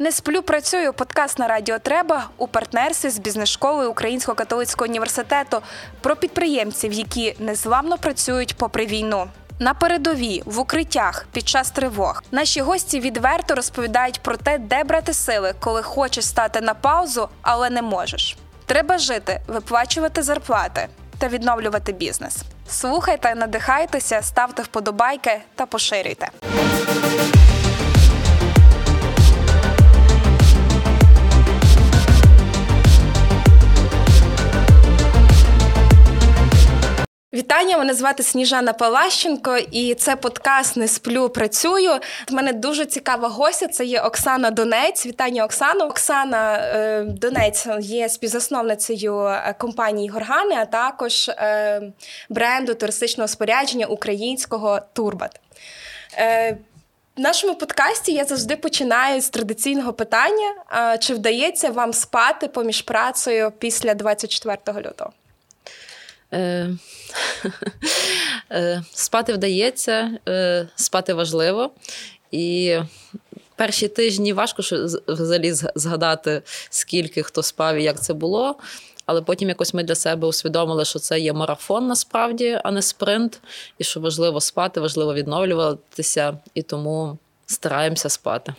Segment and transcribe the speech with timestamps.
[0.00, 0.92] Не сплю, працюю.
[0.92, 5.62] Подкаст на Радіо Треба у партнерстві з бізнес-школою Українського католицького університету
[6.00, 9.28] про підприємців, які незламно працюють попри війну.
[9.58, 15.14] На передовій в укриттях під час тривог наші гості відверто розповідають про те, де брати
[15.14, 18.36] сили, коли хочеш стати на паузу, але не можеш.
[18.66, 20.88] Треба жити, виплачувати зарплати
[21.18, 22.36] та відновлювати бізнес.
[22.68, 26.28] Слухайте, надихайтеся, ставте вподобайки та поширюйте.
[37.38, 41.90] Вітання, мене звати Сніжана Палащенко, і це подкаст Не сплю, працюю.
[42.30, 43.68] У мене дуже цікава гостя.
[43.68, 45.06] Це є Оксана Донець.
[45.06, 45.84] Вітання, Оксано.
[45.84, 51.82] Оксана е, Донець є співзасновницею е, компанії Горгани, а також е,
[52.28, 55.40] бренду туристичного спорядження українського Турбат.
[57.16, 60.54] В нашому подкасті я завжди починаю з традиційного питання:
[61.00, 65.12] чи вдається вам спати поміж працею після 24 лютого?
[66.32, 66.70] Е,
[68.52, 71.70] е, спати вдається, е, спати важливо.
[72.30, 72.76] І
[73.56, 74.62] перші тижні важко
[75.08, 78.56] взагалі згадати, скільки хто спав і як це було.
[79.06, 83.40] Але потім якось ми для себе усвідомили, що це є марафон насправді, а не спринт,
[83.78, 88.54] і що важливо спати, важливо відновлюватися, і тому стараємося спати.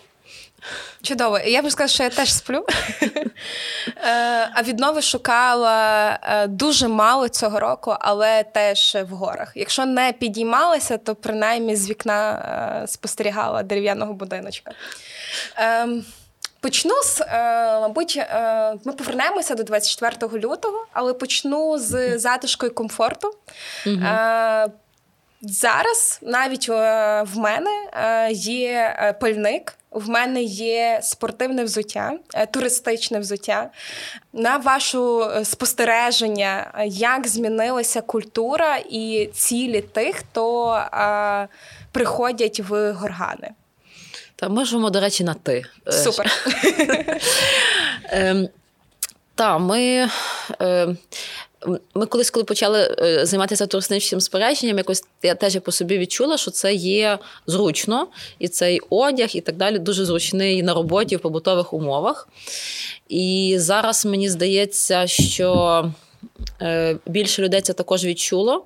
[1.02, 1.40] Чудово.
[1.40, 2.66] Я б сказала, що я теж сплю.
[3.98, 9.52] Е, а віднови шукала е, дуже мало цього року, але теж в горах.
[9.56, 12.32] Якщо не підіймалася, то принаймні з вікна
[12.84, 14.72] е, спостерігала дерев'яного будиночка.
[15.56, 16.06] Ем,
[16.60, 17.22] почну з,
[17.82, 18.20] мабуть,
[18.86, 23.34] ми повернемося до 24 лютого, але почну з затишку і комфорту.
[25.42, 27.88] Зараз навіть в мене
[28.32, 29.76] є пальник.
[29.92, 33.70] В мене є спортивне взуття, е, туристичне взуття.
[34.34, 41.48] На вашу е, спостереження, як змінилася культура і цілі тих, хто а,
[41.92, 43.50] приходять в горгани?
[44.36, 45.66] Та можемо, до речі, на ти.
[45.88, 46.32] Е, Супер.
[48.10, 48.50] Ем,
[49.36, 50.10] так, ми.
[51.94, 56.52] Ми колись, коли почали е, займатися туристичним спорядженням, якось я теж по собі відчула, що
[56.52, 58.08] це є зручно,
[58.40, 62.28] і цей одяг, і так далі, дуже зручний на роботі в побутових умовах.
[63.10, 65.86] І зараз мені здається, що
[66.62, 68.66] е, більше людей це також відчуло.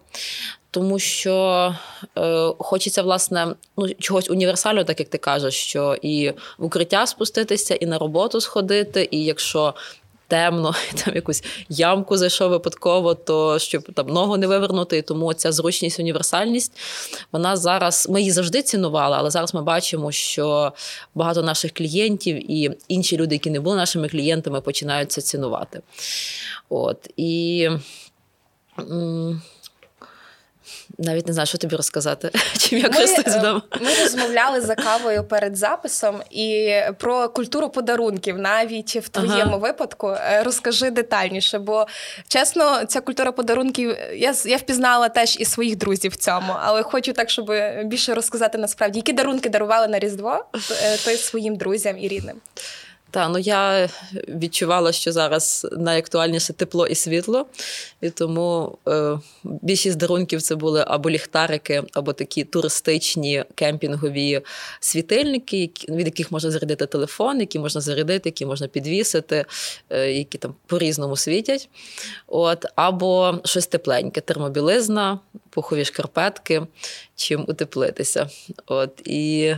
[0.72, 1.76] Тому що
[2.18, 7.76] е, хочеться, власне, ну, чогось універсального, так як ти кажеш, що і в укриття спуститися,
[7.76, 9.74] і на роботу сходити, і якщо
[10.28, 10.76] темно,
[11.06, 15.02] там якусь ямку зайшов випадково, то щоб там ногу не вивернути.
[15.02, 16.72] Тому ця зручність, універсальність
[17.32, 18.08] вона зараз.
[18.10, 20.74] Ми її завжди цінували, але зараз ми бачимо, що
[21.16, 25.82] багато наших клієнтів і інші люди, які не були нашими клієнтами, починають це цінувати.
[26.70, 27.70] От і.
[30.98, 32.32] Навіть не знаю, що тобі розказати.
[32.58, 33.62] Чим я користуюсь вдома.
[33.82, 39.58] Ми розмовляли за кавою перед записом і про культуру подарунків, навіть в твоєму ага.
[39.58, 40.10] випадку.
[40.10, 41.88] Е, розкажи детальніше, бо
[42.28, 47.14] чесно, ця культура подарунків я я впізнала теж і своїх друзів в цьому, але хочу
[47.14, 47.52] так, щоб
[47.86, 50.46] більше розказати насправді, які дарунки дарували на Різдво,
[51.06, 52.42] то й своїм друзям і рідним.
[53.14, 53.90] Так, ну я
[54.28, 57.46] відчувала, що зараз найактуальніше тепло і світло,
[58.02, 64.42] і тому е, більшість дарунків це були або ліхтарики, або такі туристичні кемпінгові
[64.80, 69.46] світильники, які, від яких можна зарядити телефон, які можна зарядити, які можна підвісити,
[69.90, 71.70] е, які там по-різному світять.
[72.28, 75.20] От, Або щось тепленьке, термобілизна,
[75.54, 76.62] пухові шкарпетки,
[77.16, 78.30] чим утеплитися.
[78.66, 79.56] От, І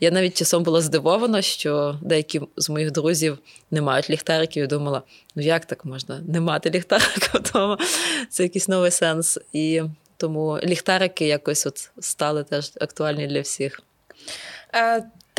[0.00, 3.38] я навіть часом була здивована, що деякі з моїх друзів
[3.70, 4.64] не мають ліхтариків.
[4.64, 5.02] і думала,
[5.34, 7.78] ну як так можна не мати ліхтарика вдома?
[8.30, 9.38] Це якийсь новий сенс.
[9.52, 9.82] І
[10.16, 13.82] тому ліхтарики якось от стали теж актуальні для всіх.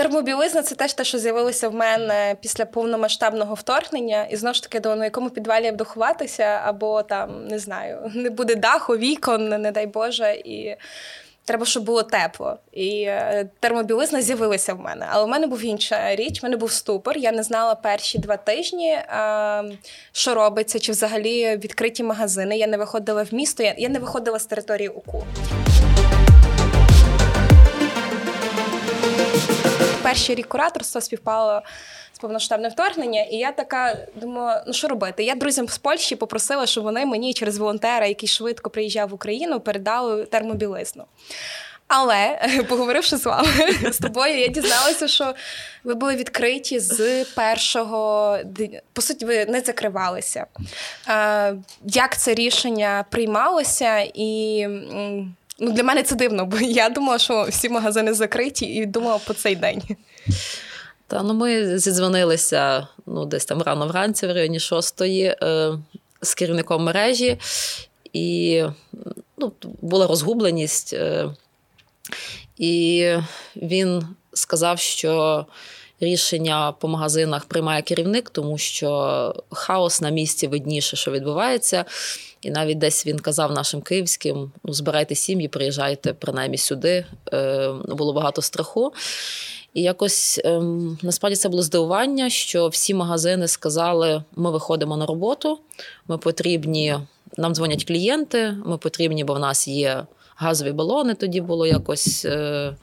[0.02, 4.80] Термобілизна це теж те, що з'явилося в мене після повномасштабного вторгнення, і знову ж таки,
[4.80, 9.50] до на якому підвалі я буду ховатися, або там не знаю, не буде даху, вікон,
[9.50, 10.34] не дай Боже.
[10.34, 10.76] І
[11.46, 12.58] Треба, щоб було тепло.
[12.72, 15.06] І е, термобілизна з'явилася в мене.
[15.10, 17.18] Але в мене був інша річ, в мене був ступор.
[17.18, 18.98] Я не знала перші два тижні,
[20.12, 22.58] що робиться, чи взагалі відкриті магазини.
[22.58, 25.24] Я не виходила в місто, я не виходила з території УКУ.
[30.12, 31.62] Перший рік кураторства співпало
[32.14, 35.24] з повноштабне вторгнення, і я така думаю, ну що робити?
[35.24, 39.60] Я друзям з Польщі попросила, щоб вони мені через волонтера, який швидко приїжджав в Україну,
[39.60, 41.04] передали термобілизну.
[41.88, 43.48] Але поговоривши з вами
[43.92, 45.34] з тобою, я дізналася, що
[45.84, 48.38] ви були відкриті з першого
[48.94, 50.46] по суті, ви не закривалися.
[51.84, 54.68] Як це рішення приймалося і.
[55.64, 59.34] Ну, Для мене це дивно, бо я думала, що всі магазини закриті, і думала по
[59.34, 59.82] цей день.
[61.08, 65.74] Та ну ми зідзвонилися ну, десь там рано вранці, в районі шостої, е,
[66.22, 67.38] з керівником мережі,
[68.14, 68.64] і
[69.38, 70.94] ну, була розгубленість.
[70.94, 71.30] Е,
[72.58, 73.08] і
[73.56, 75.46] він сказав, що
[76.02, 81.86] рішення по магазинах приймає керівник, тому що хаос на місці видніше, що відбувається.
[82.42, 87.06] І навіть десь він казав нашим київським: ну, збирайте сім'ї, приїжджайте принаймні сюди.
[87.34, 88.94] Е, Було багато страху.
[89.74, 95.60] І якось ем, насправді це було здивування, що всі магазини сказали: ми виходимо на роботу,
[96.08, 96.98] ми потрібні,
[97.38, 100.04] нам дзвонять клієнти, ми потрібні, бо в нас є
[100.36, 101.14] газові балони.
[101.14, 102.74] Тоді було якось е,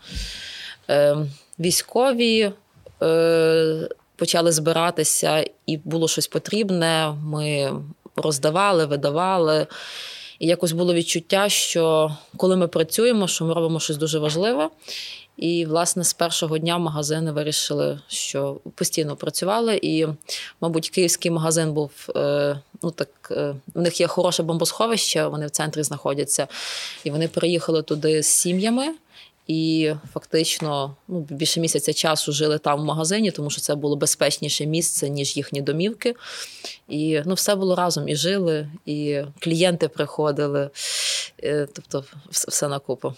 [0.90, 1.16] е,
[1.58, 2.52] військові.
[3.02, 7.14] Е, Почали збиратися, і було щось потрібне.
[7.24, 7.72] Ми
[8.16, 9.66] роздавали, видавали.
[10.38, 14.68] І якось було відчуття, що коли ми працюємо, що ми робимо щось дуже важливе.
[15.36, 19.78] І, власне, з першого дня магазини вирішили, що постійно працювали.
[19.82, 20.06] І,
[20.60, 25.50] мабуть, київський магазин був е, ну так, е, в них є хороше бомбосховище, вони в
[25.50, 26.46] центрі знаходяться.
[27.04, 28.94] І вони приїхали туди з сім'ями.
[29.48, 34.66] І фактично ну, більше місяця часу жили там в магазині, тому що це було безпечніше
[34.66, 36.14] місце, ніж їхні домівки.
[36.88, 40.70] І ну, все було разом і жили, і клієнти приходили.
[41.42, 43.14] Е, тобто, все на купу.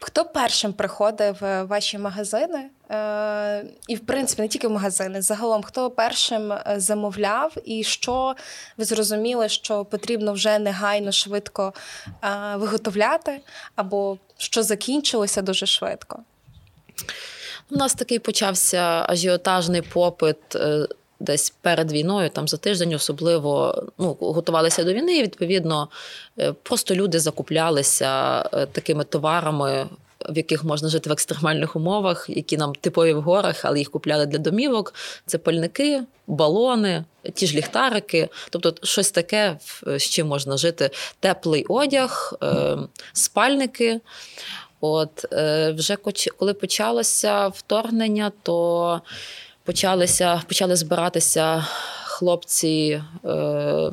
[0.00, 2.70] Хто першим приходив в ваші магазини?
[2.92, 8.34] Е, і, в принципі, не тільки в магазини, загалом, хто першим е, замовляв, і що
[8.76, 11.72] ви зрозуміли, що потрібно вже негайно швидко
[12.24, 13.40] е, виготовляти,
[13.76, 16.18] або що закінчилося дуже швидко?
[17.70, 20.36] У нас такий почався ажіотажний попит
[21.20, 25.16] десь перед війною, там за тиждень, особливо ну, готувалися до війни.
[25.16, 25.88] і, Відповідно,
[26.62, 28.42] просто люди закуплялися
[28.72, 29.88] такими товарами.
[30.28, 34.26] В яких можна жити в екстремальних умовах, які нам типові в горах, але їх купляли
[34.26, 34.94] для домівок.
[35.26, 37.04] Це пальники, балони,
[37.34, 40.90] ті ж ліхтарики, тобто щось таке, з чим можна жити.
[41.20, 42.76] Теплий одяг, е,
[43.12, 44.00] спальники.
[44.80, 45.24] От
[45.74, 45.96] вже
[46.36, 49.00] коли почалося вторгнення, то
[49.64, 51.66] почалися, почали збиратися
[52.12, 53.90] хлопці, е,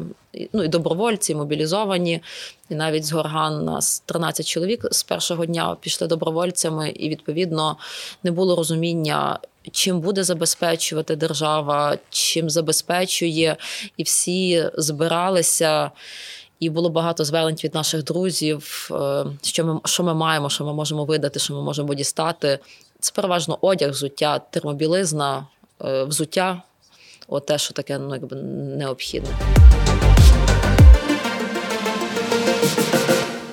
[0.54, 2.22] ну і добровольці, мобілізовані.
[2.70, 7.78] І навіть з Горган нас 13 чоловік з першого дня пішли добровольцями, і відповідно
[8.24, 9.40] не було розуміння.
[9.72, 13.58] Чим буде забезпечувати держава, чим забезпечує,
[13.98, 15.92] і всі збиралися,
[16.60, 20.74] і було багато звернень від наших друзів, е, що ми що ми маємо, що ми
[20.74, 22.60] можемо видати, що ми можемо дістати.
[23.00, 25.46] Це переважно одяг, взуття, термобілизна,
[25.86, 26.62] Е, взуття,
[27.30, 29.30] от те, що таке ну, якби необхідне.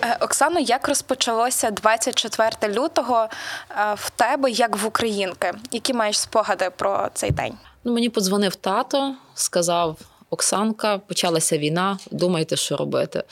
[0.03, 3.29] Е, Оксано, як розпочалося 24 лютого
[3.71, 5.53] е, в тебе, як в українки?
[5.73, 7.55] Які маєш спогади про цей день?
[7.85, 9.97] Ну, Мені подзвонив тато, сказав:
[10.31, 13.23] Оксанка, почалася війна, думайте, що робити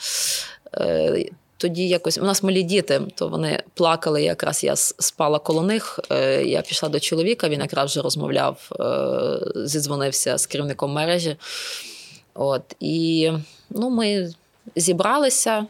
[1.65, 4.23] тоді якось у нас малі діти, то вони плакали.
[4.23, 5.99] Якраз я спала коло них.
[6.11, 7.49] Е, я пішла до чоловіка.
[7.49, 11.35] Він якраз вже розмовляв, е, зідзвонився з керівником мережі.
[12.33, 13.31] От і
[13.69, 14.33] ну, ми
[14.75, 15.65] зібралися,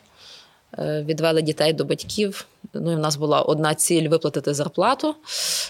[0.80, 2.46] е, відвели дітей до батьків.
[2.74, 5.16] Ну, і в нас була одна ціль виплатити зарплату,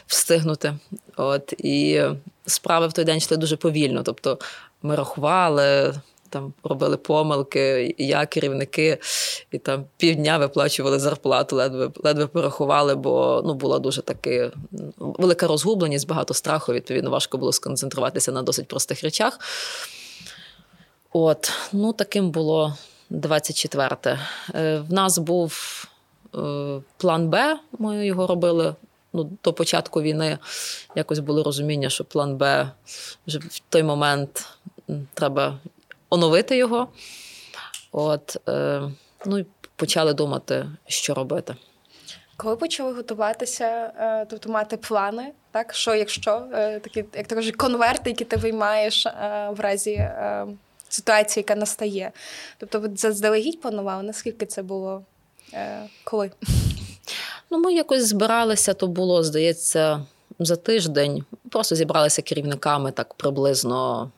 [0.08, 0.74] встигнути.
[1.18, 2.04] От і
[2.46, 4.04] справи в той день йшли дуже повільно.
[4.04, 4.40] Тобто
[4.82, 5.94] ми рахували
[6.36, 8.98] там робили помилки, я, керівники,
[9.52, 14.52] і там півдня виплачували зарплату, ледве ледве порахували, бо ну, була дуже таки
[14.98, 16.74] велика розгубленість, багато страху.
[16.74, 19.40] Відповідно, важко було сконцентруватися на досить простих речах.
[21.14, 22.78] От, ну таким було
[23.12, 24.20] 24-те.
[24.56, 25.84] Е, в нас був
[26.36, 28.76] е, план Б, ми його робили.
[29.14, 30.38] Ну, До початку війни
[30.96, 32.72] якось було розуміння, що план Б
[33.28, 34.48] вже в той момент
[35.14, 35.60] треба
[36.16, 36.88] оновити його.
[37.92, 38.82] От, е,
[39.26, 39.46] Ну і
[39.76, 41.56] почали думати, що робити.
[42.38, 43.66] Коли почали готуватися,
[44.00, 48.38] е, тобто мати плани, так що якщо е, такі, як то кажуть, конверти, які ти
[48.38, 49.06] виймаєш
[49.52, 50.10] в разі
[50.90, 52.12] ситуації, яка настає.
[52.58, 55.04] Тобто, ви заздалегідь планували, наскільки це було
[56.04, 56.32] коли?
[57.52, 60.06] Ну, ми якось збиралися, то було, здається,
[60.40, 61.26] за тиждень.
[61.50, 64.12] Просто зібралися керівниками так приблизно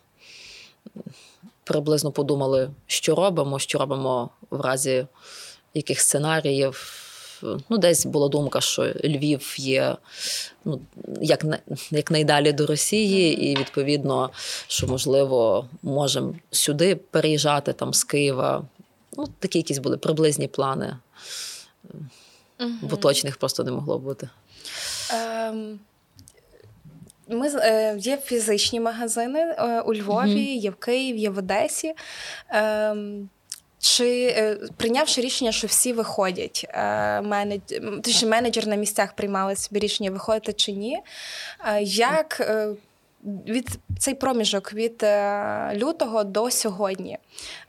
[1.68, 5.08] приблизно подумали, що робимо, що робимо в разі
[5.74, 7.04] яких сценаріїв.
[7.70, 9.98] ну, десь була думка, що Львів є
[10.66, 10.82] ну,
[11.22, 11.46] як
[11.92, 14.30] як найдалі до Росії, і відповідно,
[14.68, 18.64] що можливо можемо сюди переїжджати там з Києва.
[19.18, 20.98] Ну, Такі якісь були приблизні плани,
[22.82, 24.30] бо точних просто не могло бути.
[25.14, 25.80] Ем,
[27.30, 30.58] ми е, Є фізичні магазини е, у Львові, mm-hmm.
[30.58, 31.94] є в Києві, є в Одесі.
[32.54, 32.96] Е,
[33.80, 37.62] чи е, прийнявши рішення, що всі виходять, е, менедж...
[38.04, 41.00] точніше, менеджер на місцях приймали собі рішення, виходити чи ні?
[41.68, 42.74] Е, як е,
[43.48, 43.70] від
[44.00, 47.18] цей проміжок від е, лютого до сьогодні?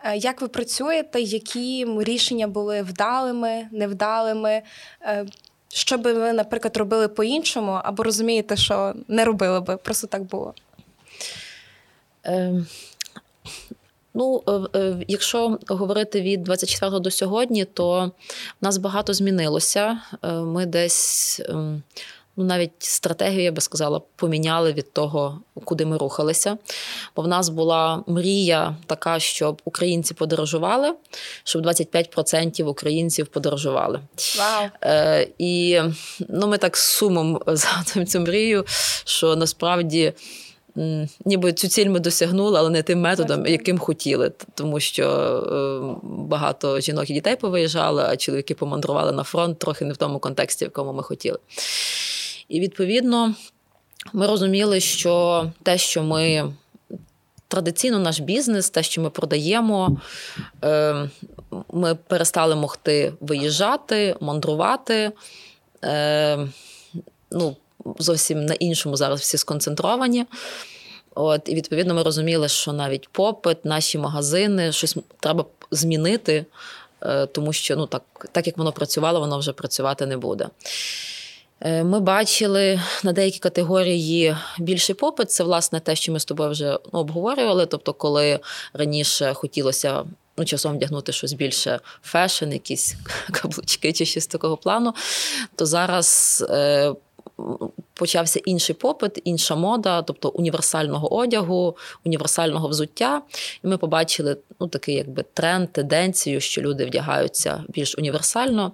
[0.04, 1.20] Е, як ви працюєте?
[1.20, 4.62] Які рішення були вдалими, невдалими?
[5.68, 10.54] Що би ви, наприклад, робили по-іншому, або розумієте, що не робили би, просто так було?
[12.26, 12.64] Е,
[14.14, 18.12] ну, е, е, якщо говорити від 24 до сьогодні, то
[18.60, 19.98] в нас багато змінилося.
[20.22, 21.40] Е, ми десь.
[21.40, 21.80] Е,
[22.38, 26.58] ну навіть стратегію, я би сказала, поміняли від того, куди ми рухалися.
[27.16, 30.94] Бо в нас була мрія така, щоб українці подорожували,
[31.44, 34.00] щоб 25% українців подорожували.
[34.38, 34.68] Вау!
[34.82, 35.80] Е, І
[36.28, 38.64] ну, ми так з сумом згадуємо цю мрію,
[39.04, 40.12] що насправді.
[41.24, 46.80] Ніби цю ціль ми досягнули, але не тим методом, яким хотіли, тому що е, багато
[46.80, 50.68] жінок і дітей повиїжджали, а чоловіки помандрували на фронт трохи не в тому контексті, в
[50.68, 51.38] якому ми хотіли.
[52.48, 53.34] І відповідно
[54.12, 56.52] ми розуміли, що те, що ми
[57.48, 60.00] традиційно наш бізнес, те, що ми продаємо,
[60.64, 61.08] е,
[61.72, 65.12] ми перестали могти виїжджати, мандрувати.
[65.84, 66.48] Е,
[67.30, 67.56] ну,
[67.98, 70.26] Зовсім на іншому зараз всі сконцентровані.
[71.14, 76.44] От, І відповідно ми розуміли, що навіть попит, наші магазини, щось треба змінити,
[77.02, 78.02] е, тому що ну, так,
[78.32, 80.48] так як воно працювало, воно вже працювати не буде.
[81.60, 85.30] Е, ми бачили на деякі категорії більший попит.
[85.30, 87.66] Це власне те, що ми з тобою вже обговорювали.
[87.66, 88.40] Тобто, коли
[88.72, 90.04] раніше хотілося
[90.36, 92.96] ну, часом вдягнути щось більше fashion, якісь
[93.32, 94.94] каблучки чи щось такого плану,
[95.56, 96.44] то зараз.
[97.94, 103.22] Почався інший попит, інша мода, тобто універсального одягу, універсального взуття.
[103.64, 108.72] І ми побачили ну, такий якби тренд, тенденцію, що люди вдягаються більш універсально.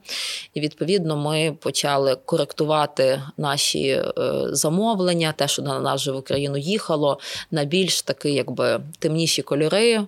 [0.55, 4.13] І відповідно ми почали коректувати наші е,
[4.51, 7.19] замовлення, те, що на нас в Україну їхало,
[7.51, 10.07] на більш такий, якби темніші кольори.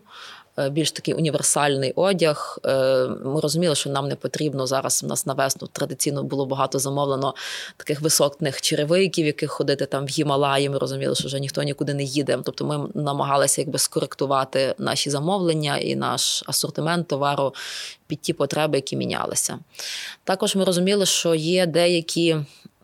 [0.59, 2.59] Е, більш такий універсальний одяг.
[2.65, 5.05] Е, ми розуміли, що нам не потрібно зараз.
[5.05, 7.35] У нас на весну традиційно було багато замовлено
[7.77, 10.69] таких високих черевиків, яких ходити там в Гімалаї.
[10.69, 12.39] Ми розуміли, що вже ніхто нікуди не їде.
[12.45, 17.55] Тобто ми намагалися якби скоректувати наші замовлення і наш асортимент товару
[18.07, 19.59] під ті потреби, які мінялися.
[20.25, 22.37] Також ми розуміли, що є деякі.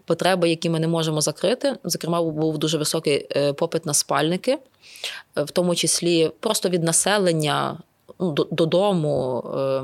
[0.05, 4.59] Потреби, які ми не можемо закрити, зокрема, був дуже високий е, попит на спальники
[5.37, 7.79] в тому числі просто від населення
[8.21, 9.45] ну, додому.
[9.59, 9.83] Е,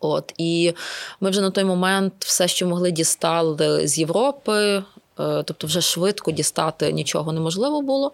[0.00, 0.74] от і
[1.20, 4.82] ми вже на той момент все, що могли дістали з Європи, е,
[5.18, 8.12] тобто вже швидко дістати нічого неможливо було.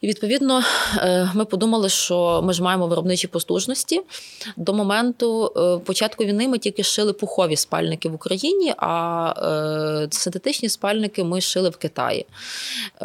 [0.00, 0.62] І відповідно
[0.96, 4.00] е, ми подумали, що ми ж маємо виробничі послужності.
[4.56, 9.34] До моменту е, початку війни ми тільки шили пухові спальники в Україні, а
[10.04, 12.26] е, синтетичні спальники ми шили в Китаї.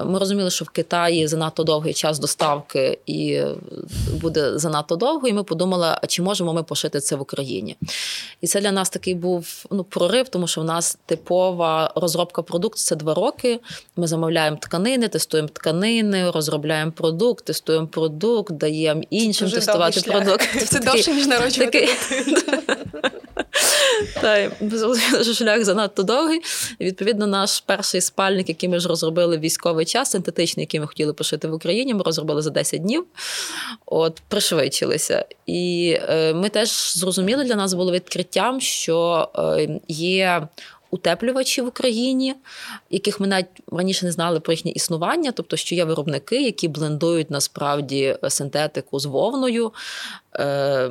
[0.06, 3.42] Ми розуміли, що в Китаї занадто довгий час доставки і
[4.22, 5.28] буде занадто довго.
[5.28, 7.76] І ми подумали, а чи можемо ми пошити це в Україні?
[8.42, 12.78] І це для нас такий був ну, прорив, тому що в нас типова розробка продукту
[12.80, 13.60] це два роки.
[13.96, 20.68] Ми замовляємо тканини, тестуємо тканини, розробляємо тестуємо продукт, тестуємо продукт, даємо іншим Дуже тестувати продукт.
[20.68, 21.90] Це довше, ніж народжувати.
[25.22, 26.42] Що шлях занадто довгий.
[26.80, 31.14] Відповідно, наш перший спальник, який ми ж розробили в військовий час, синтетичний, який ми хотіли
[31.14, 33.06] пошити в Україні, ми розробили за 10 днів,
[33.86, 35.26] от пришвидшилися.
[35.46, 40.48] І е, ми теж зрозуміли, для нас було відкриттям, що е, є
[40.94, 42.36] утеплювачі в Україні,
[42.90, 47.32] яких ми навіть раніше не знали про їхнє існування, тобто, що є виробники, які блендують
[47.32, 49.74] насправді синтетику з вовною.
[50.36, 50.90] Е,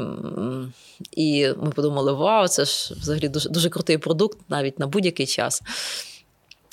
[1.13, 5.63] І ми подумали, вау, це ж взагалі дуже, дуже крутий продукт навіть на будь-який час.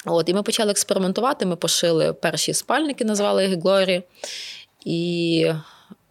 [0.05, 1.45] От, І ми почали експериментувати.
[1.45, 4.03] Ми пошили перші спальники, назвали їх Глорі.
[4.85, 5.53] І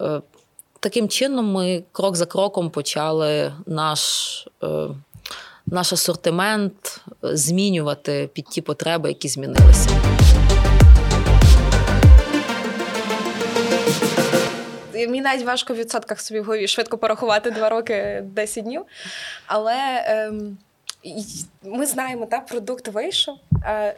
[0.01, 0.21] е,
[0.81, 4.47] таким чином ми крок за кроком почали наш.
[4.63, 4.89] Е,
[5.71, 9.91] наш асортимент е, змінювати під ті потреби, які змінилися.
[14.95, 18.83] Мені навіть важко в відсотках собі в голові швидко порахувати два роки 10 днів.
[19.47, 20.59] Але ем,
[21.62, 23.37] ми знаємо, та продукт вийшов.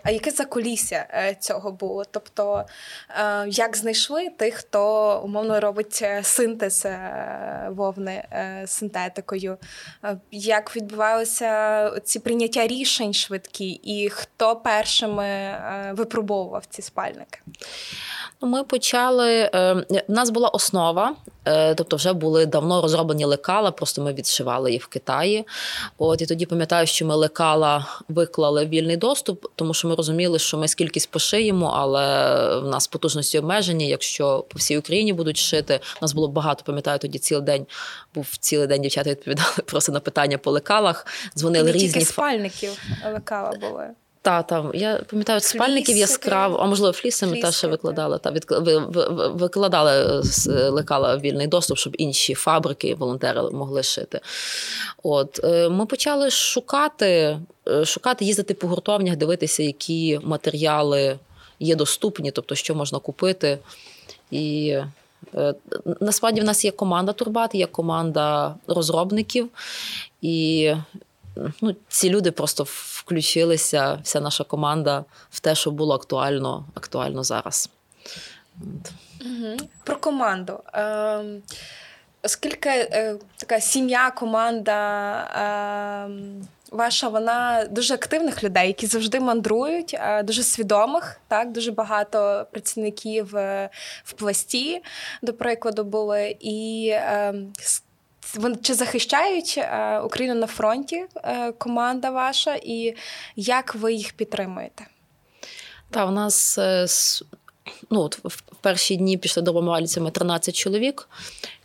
[0.03, 2.05] А яке закулісся е, цього було?
[2.11, 2.65] Тобто,
[3.09, 6.87] е, як знайшли тих, хто умовно робить е, синтез
[7.69, 8.25] вовни
[8.67, 9.59] синтетикою?
[10.31, 15.57] Як відбувалося ці прийняття рішень швидкі, і хто першими
[15.93, 17.41] випробовував ці спальники?
[18.43, 19.51] Ну, ми почали.
[20.09, 21.15] У нас була основа,
[21.77, 25.47] тобто вже були давно розроблені лекала, просто ми відшивали їх в Китаї.
[25.99, 30.59] От і тоді пам'ятаю, що ми лекала виклали вільний доступ тому що ми розуміли, що
[30.59, 32.01] ми скількись пошиємо, але
[32.61, 33.89] в нас потужності обмежені.
[33.89, 36.65] Якщо по всій Україні будуть шити, у нас було багато.
[36.65, 37.67] Пам'ятаю, тоді цілий день
[38.15, 38.83] був цілий день.
[38.83, 41.07] Дівчата відповідали просто на питання по лекалах.
[41.37, 42.83] Дзвонили різні тільки спальників
[43.13, 43.91] лекала були.
[44.23, 48.19] Та, там, я пам'ятаю, спальників яскраво, а можливо, флісами Фліси, теж ще викладали.
[48.19, 50.23] Та, від, ви, ви, викладали
[50.71, 54.21] лекала вільний доступ, щоб інші фабрики, волонтери могли шити.
[55.03, 61.19] От, е, Ми почали шукати, е, шукати, їздити по гуртовнях, дивитися, які матеріали
[61.61, 63.59] є доступні, тобто що можна купити.
[64.31, 64.77] І
[65.35, 65.55] е,
[66.01, 69.49] насправді в нас є команда Турбат, є команда розробників.
[70.23, 70.73] І
[71.61, 77.71] ну, ці люди просто включилися, вся наша команда в те, що було актуально актуально зараз.
[79.21, 79.57] Угу.
[79.85, 80.61] Про команду.
[80.75, 81.25] Е,
[82.23, 84.77] Оскільки е, така сім'я, команда
[85.23, 86.11] е,
[86.71, 91.21] ваша, вона дуже активних людей, які завжди мандрують, е, дуже свідомих.
[91.29, 93.71] Так, дуже багато працівників е,
[94.05, 94.83] в пласті,
[95.23, 96.37] до прикладу, були.
[96.41, 97.90] І е, вони
[98.63, 102.95] чи захищають е, Україну на фронті е, команда ваша, і
[103.37, 104.87] як ви їх підтримуєте?
[105.91, 106.87] Та в нас е,
[107.91, 111.09] ну, от в перші дні після допомагальцями 13 чоловік,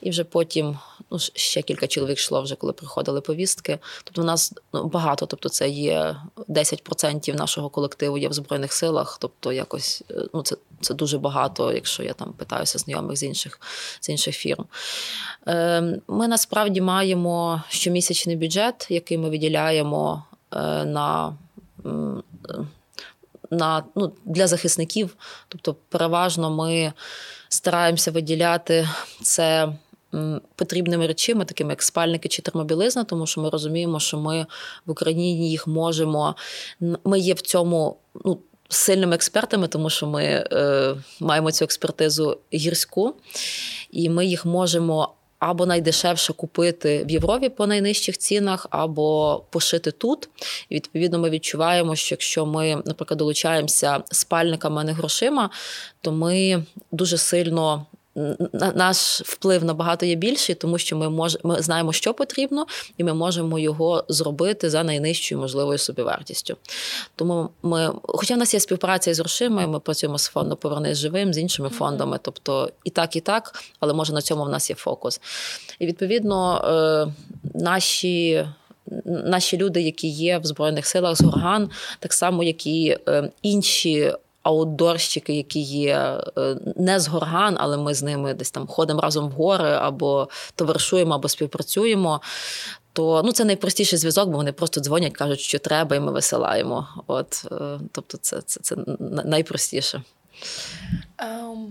[0.02, 0.78] і вже потім
[1.12, 3.80] ну, ще кілька чоловік йшло, вже коли приходили повістки.
[4.04, 9.18] Тобто, в нас ну, багато, тобто, це є 10% нашого колективу є в Збройних силах.
[9.22, 13.60] Тобто, якось ну, це це дуже багато, якщо я там питаюся знайомих з інших
[14.00, 14.66] з інших фірм.
[15.48, 21.38] Е, Ми насправді маємо щомісячний бюджет, який ми виділяємо е, на
[23.52, 25.16] на, ну, Для захисників.
[25.48, 26.94] Тобто, переважно ми
[27.50, 28.90] стараємося виділяти
[29.22, 29.74] це.
[30.56, 34.46] Потрібними речами, такими як спальники чи термобілизна, тому що ми розуміємо, що ми
[34.86, 36.36] в Україні їх можемо.
[37.04, 43.14] Ми є в цьому ну, сильними експертами, тому що ми е, маємо цю експертизу гірську,
[43.92, 50.30] і ми їх можемо або найдешевше купити в Європі по найнижчих цінах, або пошити тут.
[50.70, 55.50] І відповідно ми відчуваємо, що якщо ми, наприклад, долучаємося спальниками, а не грошима,
[56.02, 57.86] то ми дуже сильно
[58.54, 62.66] наш вплив набагато є більший, тому що ми мож, ми знаємо, що потрібно,
[62.98, 66.58] і ми можемо його зробити за найнижчою можливою собівартістю.
[67.16, 71.34] Тому ми, хоча в нас є співпраця з грошима, ми працюємо з фондом Повернись живим,
[71.34, 74.76] з іншими фондами, тобто і так, і так, але може на цьому в нас є
[74.76, 75.22] фокус.
[75.80, 77.14] І відповідно е,
[77.54, 78.48] наші.
[79.06, 84.14] Наші люди, які є в Збройних силах з Горган, так само, як і е, інші
[84.46, 89.30] аутдорщики, які є е, не з горган, але ми з ними десь там ходимо разом
[89.30, 92.22] в гори або товаришуємо, або співпрацюємо.
[92.94, 96.88] То ну це найпростіший зв'язок, бо вони просто дзвонять, кажуть, що треба, і ми висилаємо.
[97.08, 98.76] От, е, Тобто, це це, це
[99.26, 100.02] найпростіше.
[101.18, 101.68] Um,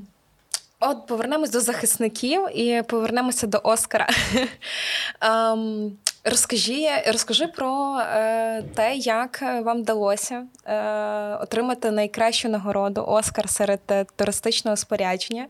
[0.80, 4.08] от повернемось до захисників і повернемося до Оскара.
[5.20, 5.90] um,
[6.26, 14.06] Розкажи, розкажи про е, те, як вам вдалося е, отримати найкращу нагороду Оскар серед е,
[14.16, 15.46] туристичного спорядження.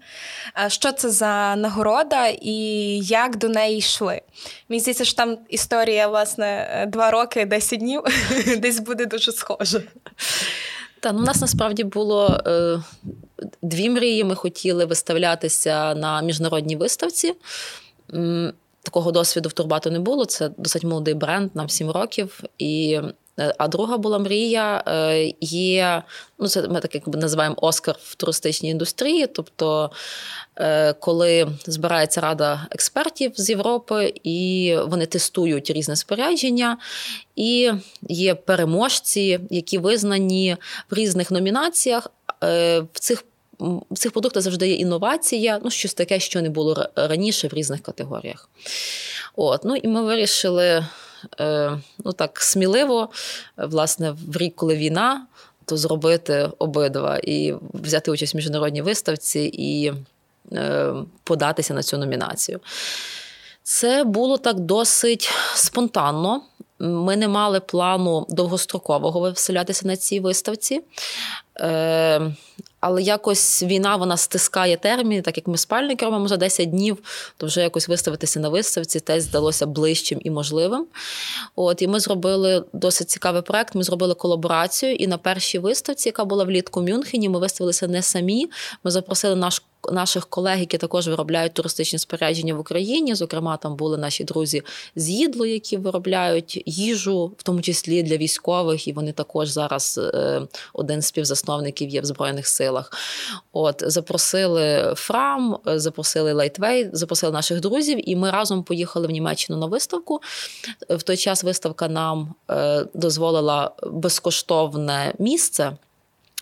[0.64, 2.56] Е, що це за нагорода і
[3.02, 4.20] як до неї йшли?
[4.68, 8.02] Мені здається, що там історія, власне, два роки, 10 днів
[8.58, 9.80] десь буде дуже схожа.
[11.00, 12.78] Та ну, у нас насправді було е,
[13.62, 14.24] дві мрії.
[14.24, 17.34] Ми хотіли виставлятися на міжнародній виставці.
[18.84, 20.24] Такого досвіду в Турбату не було.
[20.24, 22.40] Це досить молодий бренд, нам 7 років.
[22.58, 23.00] І,
[23.38, 24.84] е, А друга була мрія.
[24.86, 26.02] Е, є,
[26.38, 29.26] ну це ми так якби називаємо Оскар в туристичній індустрії.
[29.26, 29.90] Тобто,
[30.56, 36.78] е, коли збирається рада експертів з Європи, і вони тестують різне спорядження,
[37.36, 37.72] і
[38.08, 40.56] є переможці, які визнані
[40.90, 42.10] в різних номінаціях.
[42.92, 43.24] В цих
[43.90, 47.82] в цих продуктах завжди є інновація, ну щось таке, що не було раніше в різних
[47.82, 48.48] категоріях.
[49.36, 50.86] От, Ну і ми вирішили
[51.40, 53.08] е, ну так сміливо,
[53.56, 55.26] власне, в рік, коли війна,
[55.64, 59.92] то зробити обидва і взяти участь в міжнародній виставці і
[60.52, 62.60] е, податися на цю номінацію.
[63.62, 66.42] Це було так досить спонтанно.
[66.78, 70.80] ми не мали плану довгострокового виселятися на цій виставці.
[71.60, 72.34] Е,
[72.86, 76.98] але якось війна вона стискає терміни, так як ми спальники робимо за 10 днів,
[77.36, 80.86] то вже якось виставитися на виставці теж здалося ближчим і можливим.
[81.56, 83.74] От І ми зробили досить цікавий проект.
[83.74, 84.94] Ми зробили колаборацію.
[84.94, 88.50] І на першій виставці, яка була влітку Мюнхені, ми виставилися не самі.
[88.84, 93.14] Ми запросили наш наших колег, які також виробляють туристичні спорядження в Україні.
[93.14, 94.62] Зокрема, там були наші друзі
[94.96, 100.42] з їдло, які виробляють їжу, в тому числі для військових, і вони також зараз е,
[100.72, 102.73] один з співзасновників є в Збройних силах.
[103.52, 109.66] От запросили Фрам, запросили Лайтвей, запросили наших друзів, і ми разом поїхали в Німеччину на
[109.66, 110.20] виставку.
[110.90, 115.76] В той час виставка нам е, дозволила безкоштовне місце.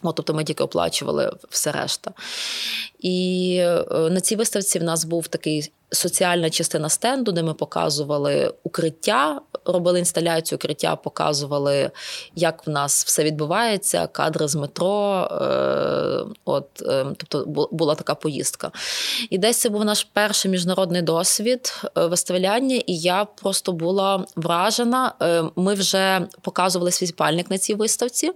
[0.02, 2.10] О, тобто ми тільки оплачували все решта.
[3.02, 8.54] І е, на цій виставці в нас був такий соціальна частина стенду, де ми показували
[8.62, 11.90] укриття, робили інсталяцію укриття, показували,
[12.34, 15.28] як в нас все відбувається, кадри з метро.
[15.30, 18.70] Е, от, е, Тобто була така поїздка.
[19.30, 25.12] І десь це був наш перший міжнародний досвід виставляння, і я просто була вражена.
[25.56, 28.30] Ми вже показували свій спальник на цій виставці.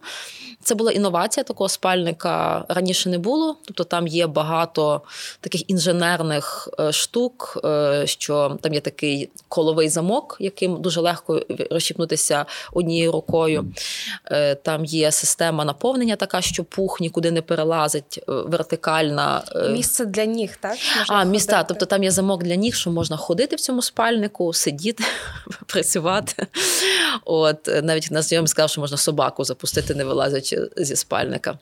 [0.63, 3.57] Це була інновація, такого спальника раніше не було.
[3.65, 4.56] Тобто там є багато
[5.41, 7.59] таких інженерних штук.
[7.65, 13.73] Е, що там є такий коловий замок, яким дуже легко розщіпнутися однією рукою.
[14.25, 19.43] Е, там є система наповнення, така, що пух нікуди не перелазить, е, вертикальна.
[19.71, 20.77] Місце для ніг, так?
[20.99, 21.63] Можна а, міста.
[21.63, 25.05] Тобто там є замок для ніг, що можна ходити в цьому спальнику, сидіти,
[25.67, 26.47] працювати.
[27.25, 31.59] От Навіть на знайомий сказав, що можна собаку запустити, не вилазячи зі спальника.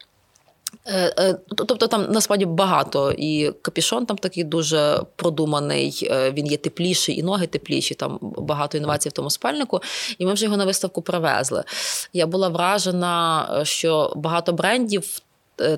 [0.86, 6.56] Е, е, тобто там насправді багато, і капішон там такий дуже продуманий, е, він є
[6.56, 9.80] тепліший, і ноги тепліші, там багато інновацій в тому спальнику.
[10.18, 11.64] І ми вже його на виставку привезли.
[12.12, 15.20] Я була вражена, що багато брендів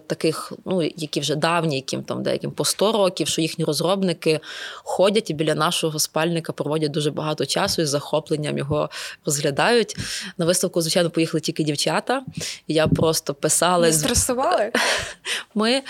[0.06, 4.40] таких, ну які вже давні, яким там деяким по 100 років, що їхні розробники
[4.84, 8.90] ходять і біля нашого спальника проводять дуже багато часу і з захопленням його
[9.26, 9.96] розглядають.
[10.38, 12.22] На виставку, звичайно, поїхали тільки дівчата.
[12.68, 13.86] Я просто писала.
[13.86, 14.72] Не стресували?
[15.54, 15.82] Ми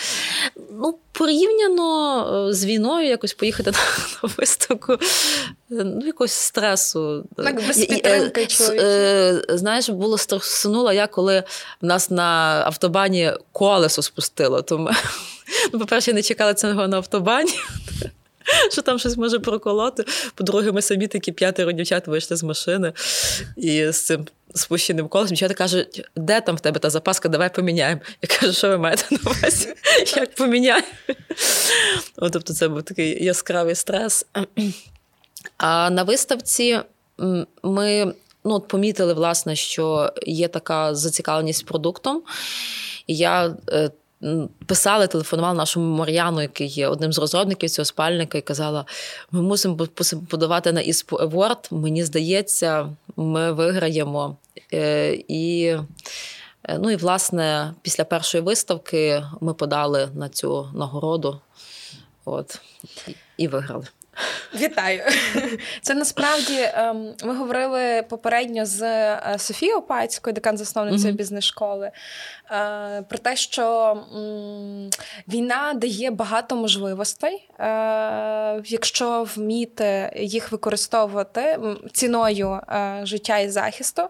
[0.71, 3.79] ну, порівняно е, з війною якось поїхати на,
[4.23, 4.93] на виставку.
[4.93, 4.99] Е,
[5.69, 7.25] ну, якогось стресу.
[7.37, 8.49] Так, без підтримки
[9.49, 11.43] Знаєш, було стресунула я, коли
[11.83, 14.63] в нас на автобані колесо спустило.
[14.63, 14.91] Тому,
[15.73, 17.55] ну, по-перше, не чекали цього на автобані.
[18.73, 20.05] Що там щось може проколоти.
[20.35, 22.93] По-друге, ми самі такі п'ятеро дівчат вийшли з машини
[23.57, 25.35] і з цим спущеним колесом.
[25.35, 28.01] Дівчата кажуть, де там в тебе та запаска, давай поміняємо.
[28.23, 29.75] Я кажу, що ви маєте на увазі?
[30.17, 30.87] Як поміняємо?
[32.33, 34.27] Тобто, це був такий яскравий стрес.
[35.57, 36.81] А на виставці
[37.63, 42.23] ми ну, помітили, власне, що є така зацікавленість продуктом.
[43.07, 43.57] І я
[44.23, 48.85] е, телефонували нашому Мар'яну, який є одним з розробників цього спальника, і казала:
[49.31, 49.77] ми мусимо
[50.29, 51.75] подавати на ISPO Award.
[51.75, 54.37] Мені здається, ми виграємо.
[54.73, 55.77] Е, і
[56.65, 61.41] е, ну і власне після першої виставки ми подали на цю нагороду.
[62.25, 62.61] От
[63.37, 63.85] і виграли.
[64.55, 65.03] Вітаю!
[65.83, 71.17] Це насправді ем, ми говорили попередньо з е, Софією Опацькою, декан засновницею mm-hmm.
[71.17, 71.91] бізнес-школи,
[72.51, 73.97] е, про те, що
[75.29, 81.59] війна дає багато можливостей, е, якщо вміти їх використовувати
[81.93, 82.61] ціною
[83.03, 84.03] життя і захисту,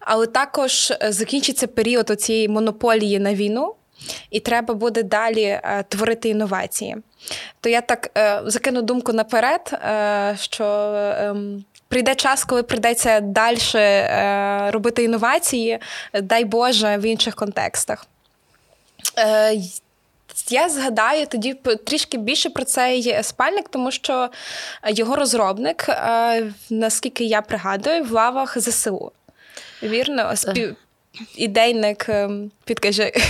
[0.00, 3.74] але також закінчиться період цієї монополії на війну
[4.30, 6.96] і треба буде далі е, творити інновації.
[7.60, 10.64] То я так е, закину думку наперед, е, що
[11.18, 13.58] ем, прийде час, коли прийдеться далі
[14.72, 15.78] робити інновації,
[16.22, 18.06] дай Боже, в інших контекстах.
[20.48, 21.54] Я згадаю тоді
[21.86, 24.28] трішки більше про цей спальник, тому що
[24.88, 25.88] його розробник,
[26.70, 29.12] наскільки я пригадую, в лавах ЗСУ.
[29.82, 30.32] Вірно,
[31.36, 33.12] ідейник, ем, підкажи.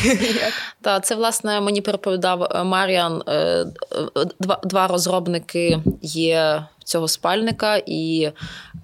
[0.83, 3.23] Так, це власне мені переповідав е, Маріан.
[3.29, 3.65] Е,
[4.41, 8.31] два два розробники є цього спальника, і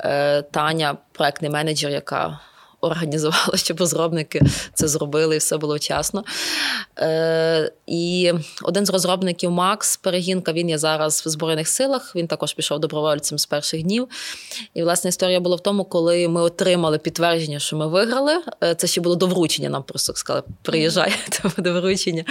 [0.00, 2.40] е, Таня, проектний менеджер, яка
[2.82, 4.42] організувала, щоб розробники
[4.74, 6.24] це зробили і все було вчасно.
[6.98, 12.16] Е, І один з розробників Макс Перегінка, він є зараз в Збройних силах.
[12.16, 14.08] Він також пішов добровольцем з перших днів.
[14.74, 18.32] І власне історія була в тому, коли ми отримали підтвердження, що ми виграли.
[18.64, 19.68] Е, це ще було до вручення.
[19.68, 22.24] Нам просто сказали, приїжджайте до вручення.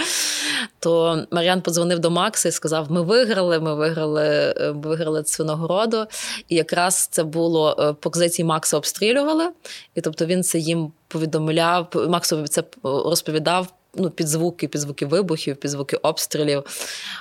[0.78, 6.06] То Мар'ян подзвонив до Макса і сказав: Ми виграли, ми виграли, е, виграли цю нагороду.
[6.48, 9.48] І якраз це було е, по позиції Макса обстрілювали,
[9.94, 11.88] і тобто він це їм повідомляв.
[12.08, 13.72] Максові це розповідав.
[13.94, 16.64] Ну, під звуки, під звуки вибухів, під звуки обстрілів.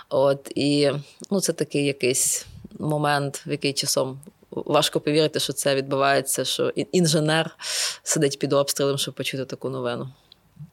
[0.10, 0.92] От і
[1.32, 2.46] ну, це такий якийсь
[2.80, 4.20] момент, в який часом
[4.52, 7.58] важко повірити, що це відбувається, що інженер
[8.04, 10.10] сидить під обстрілом, щоб почути таку новину.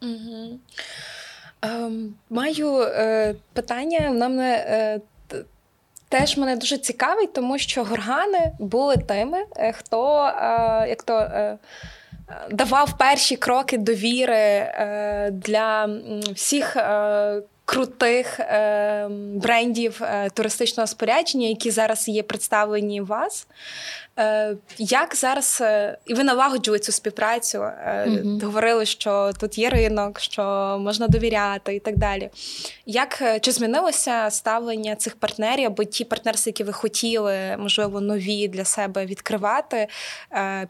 [0.03, 0.59] Угу.
[1.63, 4.11] Ем, Маю е, питання.
[4.11, 4.55] Нам не.
[4.55, 5.01] Е,
[6.11, 11.59] Теж мене дуже цікавить, тому що горгани були тими, е, хто е, як то е,
[12.51, 14.73] давав перші кроки довіри
[15.33, 15.89] для
[16.35, 16.77] всіх
[17.65, 18.41] крутих
[19.35, 20.01] брендів
[20.35, 23.47] туристичного спорядження, які зараз є представлені у вас.
[24.19, 27.59] Е, як зараз е, і ви налагоджували цю співпрацю?
[27.59, 30.43] mm Говорили, що тут є ринок, що
[30.81, 32.31] можна довіряти і так далі.
[32.87, 38.65] Як чи змінилося ставлення цих партнерів або ті партнерства, які ви хотіли, можливо, нові для
[38.65, 39.89] себе відкривати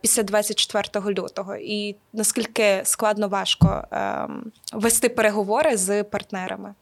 [0.01, 1.57] після 24 лютого?
[1.57, 6.75] І наскільки складно важко ем, вести переговори з партнерами?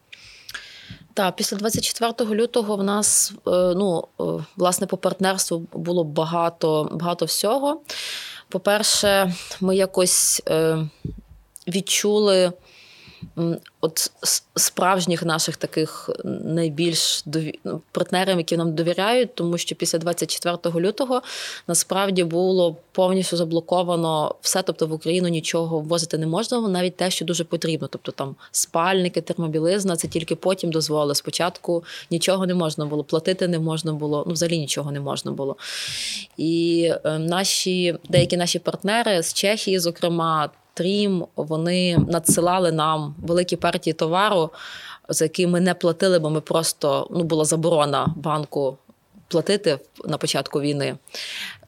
[1.17, 4.23] Так, після 24 лютого в нас е, ну, е,
[4.55, 7.81] власне по партнерству було багато, багато всього.
[8.49, 10.77] По-перше, ми якось е,
[11.67, 12.51] відчули
[13.81, 14.11] от
[14.55, 16.09] справжніх наших таких
[16.43, 17.59] найбільш дові...
[17.63, 21.21] Ну, партнерів, які нам довіряють, тому що після 24 лютого
[21.67, 27.25] насправді було повністю заблоковано все, тобто в Україну нічого ввозити не можна, навіть те, що
[27.25, 27.87] дуже потрібно.
[27.87, 31.15] Тобто там спальники, термобілизна, це тільки потім дозволили.
[31.15, 35.55] Спочатку нічого не можна було, платити не можна було, ну взагалі нічого не можна було.
[36.37, 40.49] І е, наші деякі наші партнери з Чехії, зокрема.
[40.77, 44.49] Стрім вони надсилали нам великі партії товару,
[45.09, 48.77] за які ми не платили, бо ми просто ну була заборона банку.
[49.27, 50.97] Платити на початку війни.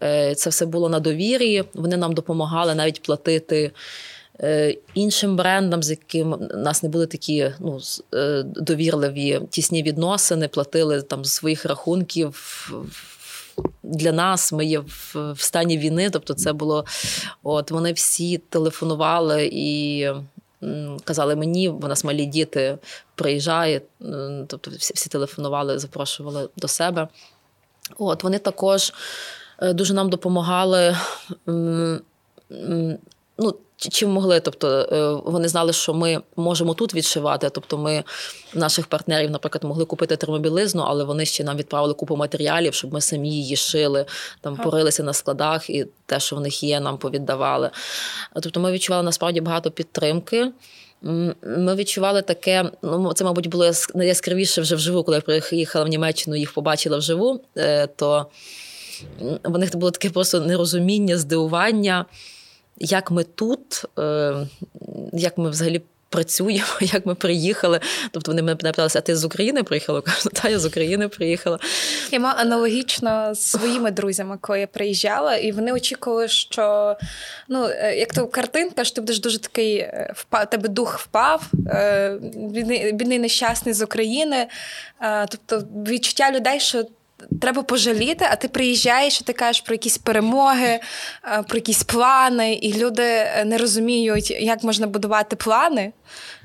[0.04, 1.64] Е, це все було на довір'ї.
[1.74, 3.72] Вони нам допомагали навіть платити
[4.42, 7.80] е, іншим брендам, з якими у нас не були такі ну,
[8.14, 12.72] е, довірливі тісні відносини, платили там з своїх рахунків
[13.84, 16.10] для нас ми є в, в стані війни.
[16.10, 16.86] Тобто, це було
[17.44, 20.08] от вони всі телефонували і.
[21.04, 22.78] Казали мені, бо нас малі діти
[23.16, 23.84] приїжджають,
[24.48, 27.08] тобто всі всі телефонували, запрошували до себе.
[27.98, 28.94] От Вони також
[29.62, 30.98] е, дуже нам допомагали.
[33.40, 34.40] Ну, чим могли.
[34.40, 37.50] Тобто е, вони знали, що ми можемо тут відшивати.
[37.50, 38.04] Тобто, ми
[38.54, 43.02] наших партнерів, наприклад, могли купити термобілизну, але вони ще нам відправили купу матеріалів, щоб ми
[43.02, 44.06] самі її шили,
[44.42, 47.70] там порилися на складах, і те, що в них є, нам повіддавали.
[48.42, 50.52] Тобто, ми відчували насправді багато підтримки.
[51.42, 56.36] Ми відчували таке, ну це, мабуть, було найяскравіше вже вживу, коли я приїхала в Німеччину,
[56.36, 58.26] їх побачила вживу, е, то
[59.44, 62.06] в них було таке просто нерозуміння, здивування
[62.80, 64.34] як ми тут, е,
[65.14, 65.82] як ми взагалі.
[66.12, 67.80] Працюємо, як ми приїхали.
[68.12, 70.02] Тобто вони мене питалися, а ти з України приїхала?
[70.02, 71.60] Кажу, та я з України приїхала.
[72.12, 76.96] Я мала аналогічно з своїми друзями, коли я приїжджала, і вони очікували, що
[77.48, 81.52] ну, е, як то картинка, що ти будеш дуже такий е, впав, тебе дух впав,
[82.36, 84.48] бідний, бідний нещасний з України.
[85.30, 86.84] Тобто відчуття людей, що
[87.42, 92.54] треба пожаліти, а ти приїжджаєш і ти кажеш про якісь перемоги, е, про якісь плани,
[92.54, 95.94] і люди е, не розуміють, як можна будувати плани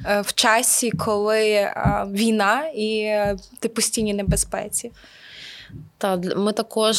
[0.06, 1.70] е, в часі, коли
[2.10, 3.16] війна і
[3.60, 4.92] ти постійній небезпеці.
[5.98, 6.98] Так, ми також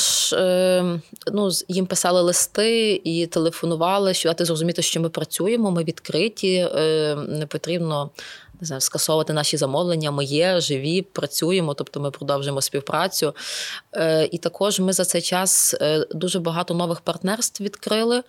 [1.33, 6.67] ну, їм писали листи і телефонували, що дати зрозуміти, що ми працюємо, ми відкриті,
[7.29, 8.09] не потрібно
[8.61, 10.11] не знаю, скасовувати наші замовлення.
[10.11, 13.35] Ми є, живі, працюємо, тобто ми продовжуємо співпрацю.
[13.93, 18.23] Е, і також ми за цей час е, дуже багато нових партнерств відкрили.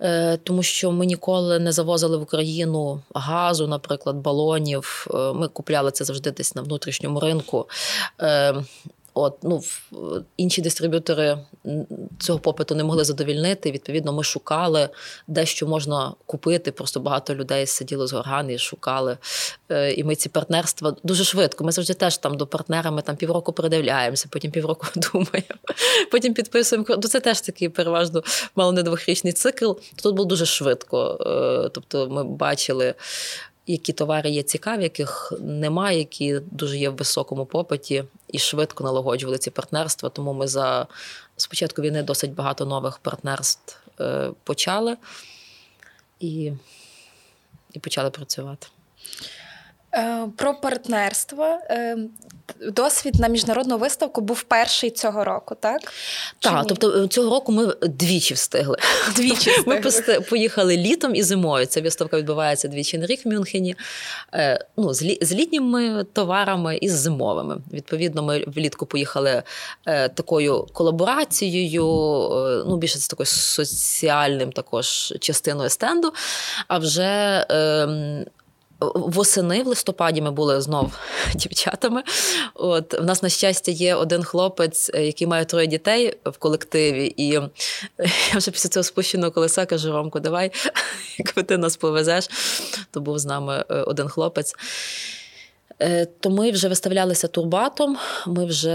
[0.00, 5.06] Е, тому що ми ніколи не завозили в Україну газу, наприклад, балонів.
[5.34, 7.68] Ми купляли це завжди десь на внутрішньому ринку.
[9.14, 9.62] От, ну,
[10.36, 11.38] Інші дистриб'ютори
[12.20, 13.70] цього попиту не могли задовільнити.
[13.70, 14.88] Відповідно, ми шукали
[15.26, 16.72] де що можна купити.
[16.72, 19.18] Просто багато людей сиділо з органи і шукали.
[19.68, 21.64] Е, і ми ці партнерства дуже швидко.
[21.64, 25.60] Ми завжди теж там до партнера ми там півроку передивляємося, потім півроку думаємо,
[26.10, 26.86] потім підписуємо.
[26.88, 28.22] Ну, Це теж такий переважно
[28.56, 29.72] мало не двохрічний цикл.
[30.02, 31.18] Тут було дуже швидко.
[31.26, 32.94] Е, тобто ми бачили
[33.66, 39.38] які товари є цікаві, яких немає, які дуже є в високому попиті і швидко налагоджували
[39.38, 40.08] ці партнерства.
[40.08, 40.86] Тому ми за
[41.36, 44.96] спочатку війни досить багато нових партнерств е, почали
[46.20, 46.52] і,
[47.72, 48.66] і почали працювати.
[49.94, 51.58] Е, про партнерство.
[51.70, 51.96] Е,
[52.60, 55.80] досвід на міжнародну виставку був перший цього року, так?
[56.38, 58.76] Так, тобто е, цього року ми двічі встигли.
[59.16, 60.18] Двічі встигли.
[60.18, 61.66] Ми поїхали літом і зимою.
[61.66, 63.76] Ця виставка відбувається двічі на рік в Мюнхені.
[64.76, 67.58] Ну, З літніми товарами і з зимовими.
[67.72, 69.42] Відповідно, ми влітку поїхали
[70.14, 71.84] такою колаборацією,
[72.68, 76.12] ну, більше з такою соціальним також частиною стенду.
[76.68, 78.24] А вже ем,
[78.94, 80.92] Восени в листопаді ми були знов
[81.34, 82.02] дівчатами.
[82.54, 87.14] От В нас, на щастя, є один хлопець, е, який має троє дітей в колективі.
[87.16, 87.50] І я
[88.34, 90.52] вже після цього спущеного колеса кажу: Ромко, давай,
[91.18, 92.28] якби ти нас повезеш,
[92.90, 94.54] то був з нами е, один хлопець.
[95.82, 97.96] Е, то ми вже виставлялися турбатом.
[98.26, 98.70] Ми вже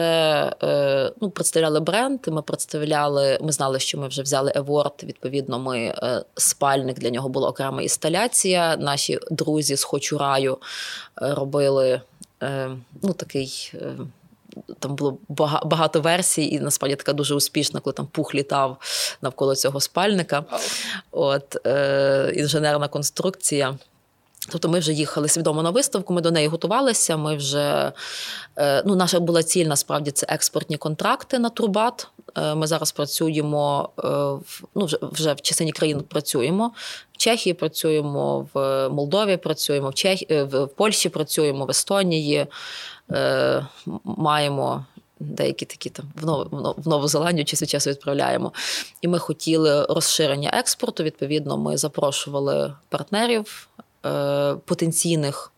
[0.63, 2.19] е, ну, представляли бренд.
[2.27, 4.93] Ми представляли, ми знали, що ми вже взяли еворд.
[5.03, 8.77] Відповідно, ми е, спальник для нього була окрема інсталяція.
[8.77, 10.57] Наші друзі з Хочураю
[11.15, 12.01] робили
[13.01, 13.73] ну, такий.
[14.79, 15.17] Там було
[15.63, 18.77] багато версій, і насправді така дуже успішна, коли там пух літав
[19.21, 20.43] навколо цього спальника.
[21.11, 23.77] От е, інженерна конструкція.
[24.49, 27.17] Тобто ми вже їхали свідомо на виставку, ми до неї готувалися.
[27.17, 27.91] Ми вже
[28.57, 32.07] е, ну, наша була ціль насправді це експортні контракти на Турбат.
[32.37, 34.07] Е, ми зараз працюємо е,
[34.75, 36.71] ну, вже вже в частині країн працюємо.
[37.13, 40.21] В Чехії працюємо, в Молдові працюємо, в Чех...
[40.29, 42.47] в Польщі працюємо, в Естонії.
[44.03, 44.85] Маємо
[45.19, 48.53] деякі такі там в Нову, в Нову Зеландію час часу відправляємо.
[49.01, 51.03] І ми хотіли розширення експорту.
[51.03, 53.67] Відповідно, ми запрошували партнерів.
[54.07, 55.51] Е, потенційних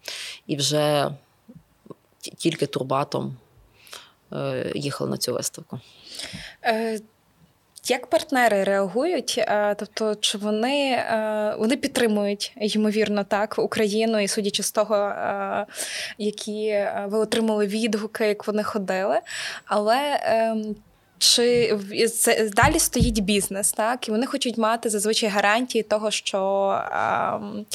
[0.48, 1.12] і вже
[2.38, 3.38] тільки турбатом
[4.34, 5.80] е, їхали на цю виставку.
[6.66, 7.00] Е,
[7.86, 9.46] як партнери реагують?
[9.78, 11.06] Тобто, чи вони
[11.60, 15.14] вони підтримують ймовірно так Україну, і судячи з того,
[16.18, 19.20] які ви отримали відгуки, як вони ходили,
[19.66, 20.76] але ем,
[21.18, 21.78] чи
[22.18, 27.66] це далі стоїть бізнес, так і вони хочуть мати зазвичай гарантії того, що ем,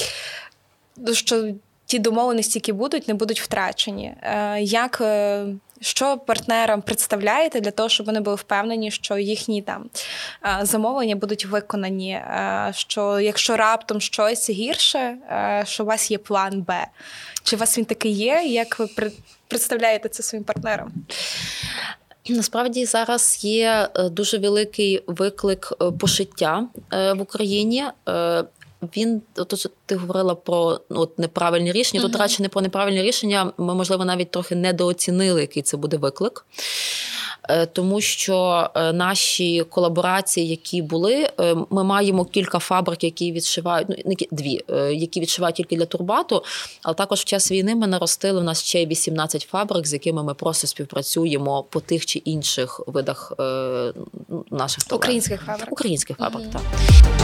[1.12, 1.54] що
[1.86, 4.14] ті домовленості, які будуть, не будуть втрачені.
[4.22, 5.46] Е, як е,
[5.80, 9.90] що партнерам представляєте для того, щоб вони були впевнені, що їхні там
[10.44, 12.20] е, замовлення будуть виконані?
[12.70, 15.16] Що якщо раптом щось гірше,
[15.64, 16.86] що у вас є план Б?
[17.42, 18.42] Чи у вас він такий є?
[18.44, 18.88] Як ви
[19.48, 20.92] представляєте це своїм партнерам?
[22.28, 27.84] Насправді зараз є дуже великий виклик пошиття в Україні
[28.96, 29.44] він то,
[29.86, 32.02] ти говорила про ну, от, неправильні рішення.
[32.02, 32.06] Uh-huh.
[32.06, 33.52] Тут радше не про неправильні рішення.
[33.58, 36.46] Ми, можливо, навіть трохи недооцінили, який це буде виклик.
[37.48, 43.88] Е, тому що е, наші колаборації, які були, е, ми маємо кілька фабрик, які відшивають
[44.06, 44.60] ну дві,
[44.92, 46.44] які відшивають тільки для турбату.
[46.82, 50.34] Але також в час війни ми наростили в нас ще 18 фабрик, з якими ми
[50.34, 53.32] просто співпрацюємо по тих чи інших видах
[54.50, 55.04] наших товарів.
[55.04, 55.72] українських фабрик.
[55.72, 57.23] Українських фабрик, mm так.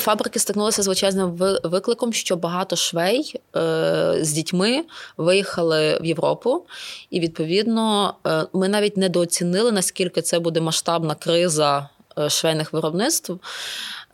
[0.00, 1.30] Фабрики стикнулися з величезним
[1.64, 4.84] викликом, що багато швей е, з дітьми
[5.16, 6.66] виїхали в Європу,
[7.10, 13.32] і відповідно е, ми навіть недооцінили, наскільки це буде масштабна криза е, швейних виробництв.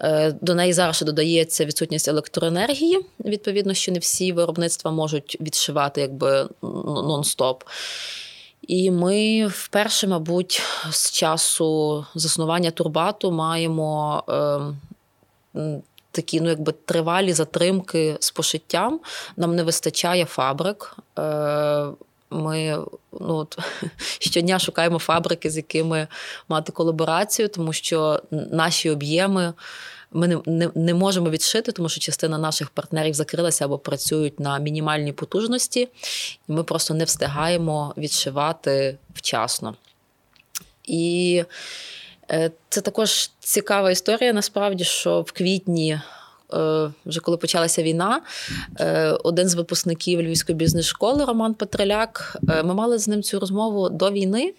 [0.01, 3.01] Е, до неї зараз ще додається відсутність електроенергії.
[3.25, 7.61] Відповідно, що не всі виробництва можуть відшивати якби нон-стоп.
[8.63, 14.59] І ми вперше, мабуть, з часу заснування турбату маємо е,
[16.11, 19.01] такі ну, якби тривалі затримки з пошиттям.
[19.37, 20.97] Нам не вистачає фабрик.
[21.19, 21.87] Е,
[22.31, 22.79] ми
[23.21, 23.59] ну, от,
[24.19, 26.09] щодня шукаємо фабрики, з якими
[26.49, 29.53] мати колаборацію, тому що наші об'єми
[30.13, 34.59] ми не, не, не можемо відшити, тому що частина наших партнерів закрилася або працюють на
[34.59, 35.89] мінімальній потужності,
[36.49, 39.75] і ми просто не встигаємо відшивати вчасно.
[40.85, 41.45] І
[42.69, 46.01] це також цікава історія, насправді, що в квітні.
[47.07, 48.21] вже коли почалася війна,
[49.25, 52.37] один з випускників Львівської бізнес-школи Роман Петреляк.
[52.43, 54.55] Ми мали з ним цю розмову до війни,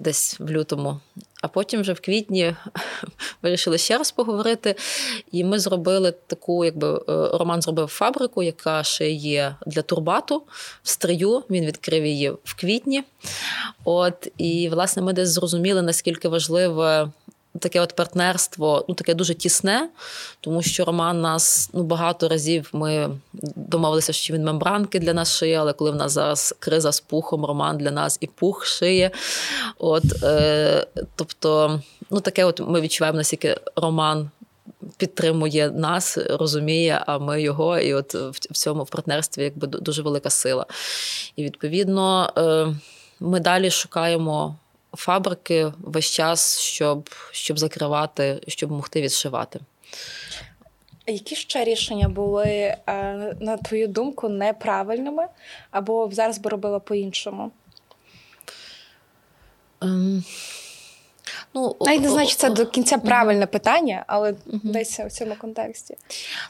[0.00, 1.00] десь в лютому.
[1.42, 2.56] А потім вже в квітні
[3.42, 4.74] вирішили ще раз поговорити.
[5.32, 10.42] І ми зробили таку, якби Роман зробив фабрику, яка ще є для турбату
[10.82, 11.42] в стрию.
[11.50, 13.04] Він відкрив її в квітні.
[13.84, 17.10] От і власне ми десь зрозуміли, наскільки важливе
[17.58, 19.88] таке от партнерство, ну таке дуже тісне,
[20.40, 23.10] тому що Роман нас ну багато разів ми
[23.56, 27.44] домовилися, що він мембранки для нас шиє, але коли в нас зараз криза з пухом,
[27.44, 29.10] Роман для нас і пух шиє.
[29.78, 30.86] От, е,
[31.16, 31.80] Тобто,
[32.10, 34.30] ну таке, от ми відчуваємо, наскільки Роман.
[34.96, 40.30] Підтримує нас, розуміє, а ми його, і от в цьому в партнерстві якби дуже велика
[40.30, 40.66] сила.
[41.36, 42.74] І відповідно е,
[43.20, 44.56] ми далі шукаємо
[44.96, 49.60] фабрики весь час, щоб, щоб закривати, щоб могти відшивати.
[51.06, 52.76] Які ще рішення були, е,
[53.40, 55.26] на твою думку, неправильними
[55.70, 57.50] або зараз би робила по-іншому?
[59.82, 60.24] Ем...
[61.54, 65.96] Ну, Навіть не значить, це до кінця правильне питання, але uh десь в цьому контексті.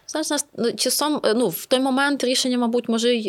[0.07, 3.23] Знаєш, нас ну, часом е, ну, в той момент рішення, мабуть, може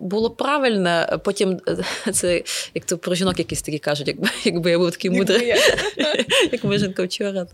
[0.00, 1.18] було правильне.
[1.24, 1.60] Потім
[2.06, 2.42] е, це
[2.74, 5.46] як то про жінок якісь такі кажуть, якби якби я був такий мудрий,
[6.52, 7.46] як ми жінка вчора.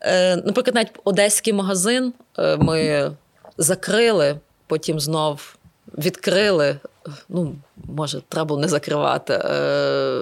[0.00, 2.12] Е, наприклад, навіть одеський магазин
[2.58, 3.10] ми
[3.58, 5.57] закрили, потім знов
[5.98, 6.78] відкрили
[7.28, 7.56] ну,
[7.88, 9.32] може, треба було не закривати.
[9.32, 10.20] Е,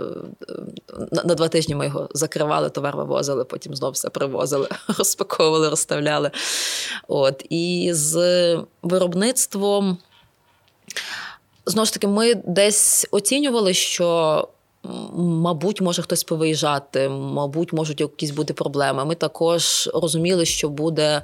[1.25, 6.31] на два тижні ми його закривали, товар вивозили, потім знов все привозили, розпаковували, розставляли.
[7.09, 7.45] От.
[7.51, 8.17] І з
[8.83, 9.99] виробництвом.
[11.67, 14.49] Знову ж таки, ми десь оцінювали, що
[15.17, 19.05] Мабуть, може хтось повиїжджати, мабуть, можуть якісь бути проблеми.
[19.05, 21.23] Ми також розуміли, що буде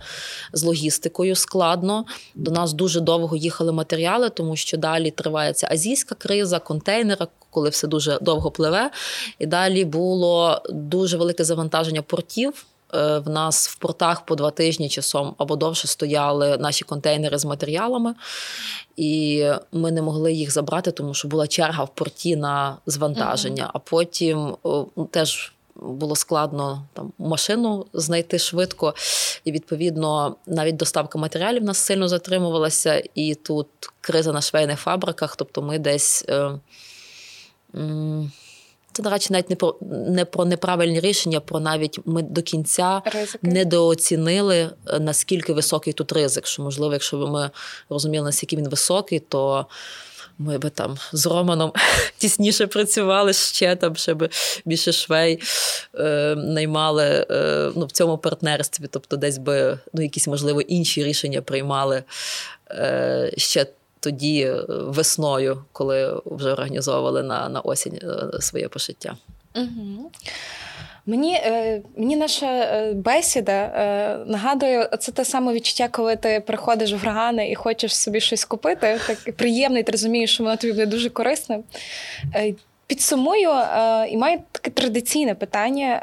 [0.52, 2.04] з логістикою складно.
[2.34, 7.86] До нас дуже довго їхали матеріали, тому що далі тривається азійська криза, контейнера, коли все
[7.86, 8.90] дуже довго пливе.
[9.38, 12.66] І далі було дуже велике завантаження портів.
[12.95, 17.45] Е, в нас в портах по два тижні часом або довше стояли наші контейнери з
[17.45, 18.14] матеріалами,
[18.97, 23.70] і ми не могли їх забрати, тому що була черга в порті на звантаження.
[23.74, 24.57] А потім
[25.11, 25.53] теж.
[25.74, 28.95] Було складно там машину знайти швидко,
[29.45, 33.03] і відповідно навіть доставка матеріалів нас сильно затримувалася.
[33.14, 33.68] І тут
[34.01, 35.36] криза на швейних фабриках.
[35.36, 36.51] Тобто, ми десь е,
[38.93, 43.03] це, до речі, навіть не про не про неправильні рішення, про навіть ми до кінця
[43.05, 43.38] Ризики.
[43.43, 46.47] недооцінили, е, наскільки високий тут ризик.
[46.47, 47.51] Що, можливо, якщо б ми
[47.88, 49.66] розуміли, наскільки він високий, то
[50.38, 51.72] ми би там з Романом
[52.18, 54.28] тісніше працювали ще там, щоб
[54.64, 55.43] більше швей
[55.95, 58.84] е, наймали е, ну, в цьому партнерстві.
[58.90, 62.03] Тобто, десь би ну, якісь, можливо, інші рішення приймали
[62.70, 63.66] е, ще
[64.03, 69.16] тоді е, весною, коли вже організовували на на осінь е, своє пошиття.
[69.57, 70.11] Угу.
[71.07, 73.68] Мені е, мені наша бесіда
[74.26, 79.00] нагадує, це те саме відчуття, коли ти приходиш в Рогани і хочеш собі щось купити.
[79.07, 81.64] Так приємний, ти розумієш, що воно тобі буде дуже корисним.
[82.86, 83.50] Підсумую
[84.11, 86.03] і маю таке традиційне питання.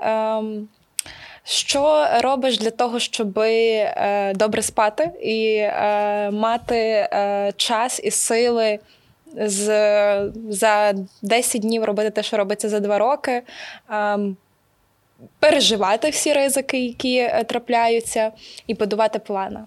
[1.50, 8.12] Ем, що робиш для того, щоб е, добре спати і е, мати е, час і
[8.12, 8.80] сили
[9.46, 13.42] з, за 10 днів робити те, що робиться за 2 роки,
[13.90, 14.20] е,
[15.40, 18.32] переживати всі ризики, які е, трапляються,
[18.68, 19.60] і будувати плани?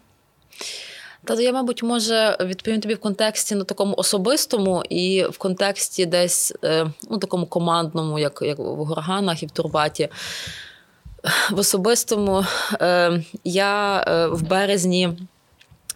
[1.25, 6.55] Та я, мабуть, може відповім тобі в контексті на такому особистому і в контексті десь
[6.65, 10.09] е, ну, такому командному, як як в Горганах і в Турбаті.
[11.51, 12.45] В особистому
[12.81, 15.19] е, я е, в березні.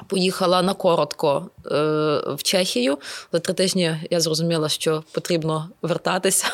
[0.07, 1.71] Поїхала на коротко е,
[2.35, 2.99] в Чехію.
[3.33, 6.47] За три тижні я зрозуміла, що потрібно вертатися,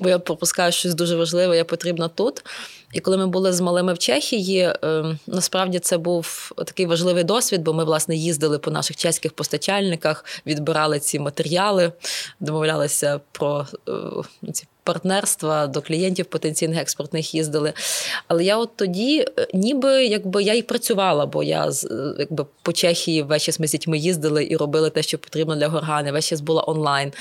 [0.00, 2.44] бо я пропускаю щось дуже важливе, я потрібна тут.
[2.92, 7.62] І коли ми були з малими в Чехії, е, насправді це був такий важливий досвід,
[7.62, 11.92] бо ми, власне, їздили по наших чеських постачальниках, відбирали ці матеріали,
[12.40, 13.92] домовлялися про е,
[14.52, 17.72] ці партнерства до клієнтів потенційних експортних їздили.
[18.28, 21.70] Але я от тоді, е, ніби якби я і працювала, бо я е,
[22.18, 25.68] якби по Чехії весь час ми з дітьми їздили і робили те, що потрібно для
[25.68, 26.12] горгани.
[26.12, 27.12] Весь час була онлайн.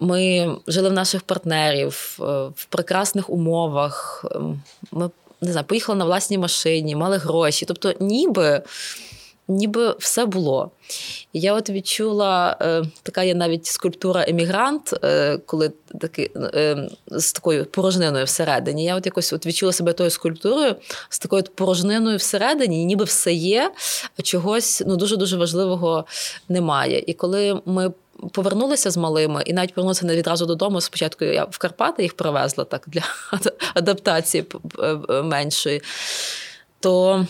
[0.00, 4.24] Ми жили в наших партнерів в прекрасних умовах.
[4.34, 7.66] Ем, ми не знаю, поїхали на власній машині, мали гроші.
[7.66, 8.62] Тобто, ніби
[9.50, 10.70] ніби все було.
[11.32, 17.64] Я от відчула, е, така є навіть скульптура емігрант, е, коли таки, е, з такою
[17.64, 18.84] порожниною всередині.
[18.84, 20.76] Я от якось от відчула себе тою скульптурою
[21.08, 23.72] з такою порожниною всередині, ніби все є,
[24.18, 26.04] а чогось ну, дуже-дуже важливого
[26.48, 27.04] немає.
[27.06, 27.92] І коли ми
[28.32, 30.80] повернулися з малими, і навіть повернулися не відразу додому.
[30.80, 33.02] Спочатку я в Карпати їх привезла так для
[33.74, 34.46] адаптації
[35.22, 35.82] меншої.
[36.80, 37.26] То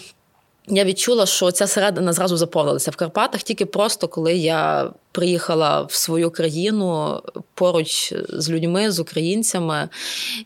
[0.70, 5.92] я відчула, що ця середина зразу заповнилася в Карпатах, тільки просто коли я приїхала в
[5.92, 7.22] свою країну
[7.54, 9.88] поруч з людьми, з українцями.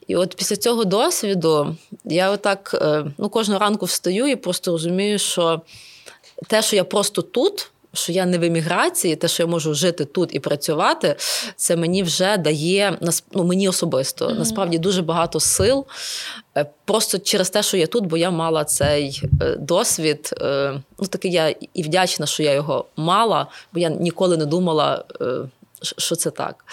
[0.07, 5.19] І от після цього досвіду я отак е, ну, кожного ранку встаю і просто розумію,
[5.19, 5.61] що
[6.49, 10.05] те, що я просто тут що я не в еміграції, те, що я можу жити
[10.05, 11.17] тут і працювати,
[11.57, 12.99] це мені вже дає
[13.33, 14.39] ну, мені особисто mm-hmm.
[14.39, 15.87] насправді дуже багато сил.
[16.57, 20.31] Е, просто через те, що я тут, бо я мала цей е, досвід.
[20.41, 25.05] Е, ну такий я і вдячна, що я його мала, бо я ніколи не думала,
[25.83, 26.65] що це так.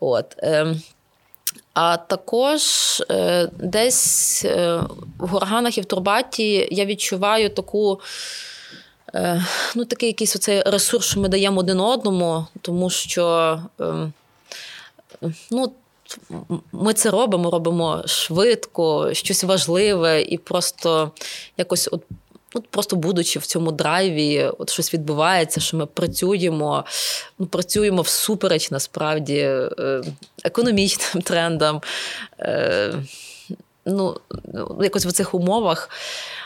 [0.00, 0.34] От.
[0.38, 0.82] Ем,
[1.74, 2.62] а також
[3.58, 4.44] десь
[5.18, 8.00] в горганах і в турбаті я відчуваю таку.
[9.14, 9.44] Е,
[9.74, 14.12] ну, такий якийсь оцей ресурс, що ми даємо один одному, тому що ем,
[15.50, 15.72] ну,
[16.72, 21.10] ми це робимо, робимо швидко, щось важливе, і просто
[21.56, 22.02] якось от.
[22.54, 26.84] От Просто будучи в цьому драйві, от щось відбувається, що ми працюємо,
[27.38, 30.02] ну, працюємо всупереч насправді е,
[30.44, 31.80] економічним трендам.
[32.40, 32.94] Е,
[33.86, 34.20] ну,
[34.80, 36.41] Якось в цих умовах Е,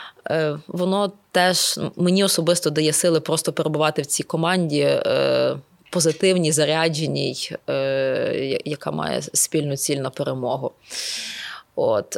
[0.67, 4.81] воно теж мені особисто дає сили просто перебувати в цій команді.
[4.81, 5.57] Е,
[5.89, 10.71] позитивній, зарядженій, е, яка має спільну ціль на перемогу.
[11.75, 12.17] От.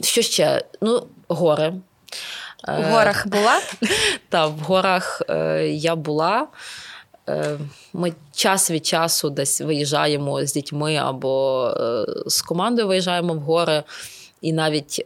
[0.00, 0.62] Що ще?
[0.80, 1.72] Ну, гори.
[2.68, 3.60] В горах була?
[4.28, 5.22] Так, в горах
[5.64, 6.46] я була.
[7.92, 11.74] Ми час від часу десь виїжджаємо з дітьми або
[12.26, 13.82] з командою виїжджаємо в гори.
[14.40, 15.04] І навіть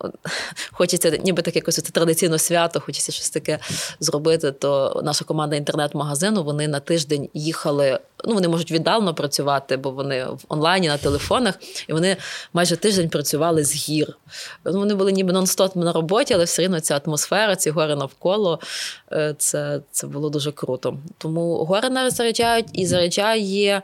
[0.72, 3.58] хочеться, ніби так якось це традиційно свято, хочеться щось таке
[4.00, 4.52] зробити.
[4.52, 7.98] То наша команда інтернет-магазину вони на тиждень їхали.
[8.24, 11.54] Ну, вони можуть віддалено працювати, бо вони в онлайні на телефонах,
[11.88, 12.16] і вони
[12.52, 14.16] майже тиждень працювали з гір.
[14.64, 18.60] Ну, Вони були ніби нон-стоп на роботі, але все одно ця атмосфера, ці гори навколо
[19.12, 20.98] е, це це було дуже круто.
[21.18, 23.82] Тому гори нас заряджають і заряджає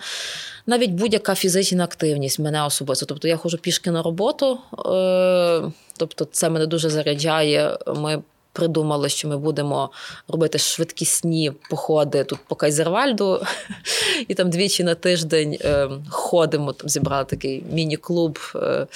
[0.67, 3.07] навіть будь-яка фізична активність мене особисто.
[3.07, 4.59] Тобто я ходжу пішки на роботу.
[4.87, 7.79] Е, Тобто, це мене дуже заряджає.
[7.97, 8.23] Ми
[8.55, 9.91] придумали, що ми будемо
[10.29, 13.43] робити швидкісні походи тут по Кайзервальду,
[14.29, 16.73] і там двічі на тиждень е, ходимо.
[16.73, 18.87] Там зібрали такий міні-клуб, е,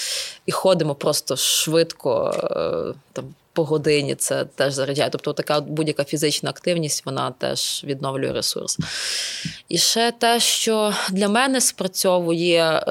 [0.46, 2.32] і ходимо просто швидко.
[2.34, 5.10] Е, там по годині це теж заряджає.
[5.10, 8.78] Тобто, така будь-яка фізична активність вона теж відновлює ресурс.
[9.68, 12.84] І ще те, що для мене спрацьовує